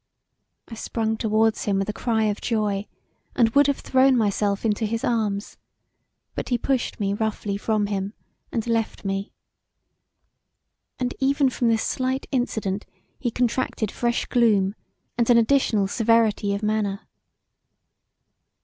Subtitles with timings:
[0.67, 2.87] I sprung towards him with a cry of joy
[3.35, 5.57] and would have thrown myself into his arms,
[6.33, 8.13] but he pushed me roughly from him
[8.51, 9.31] and left me.
[10.97, 12.87] And even from this slight incident
[13.19, 14.73] he contracted fresh gloom
[15.19, 17.01] and an additional severity of manner.